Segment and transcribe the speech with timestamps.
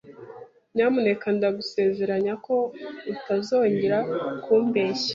[0.75, 2.55] Nyamuneka ndagusezeranya ko
[3.13, 3.97] utazongera
[4.43, 5.09] kumbeshya